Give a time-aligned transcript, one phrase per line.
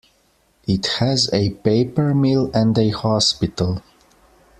[0.65, 3.83] It has a paper mill and a hospital.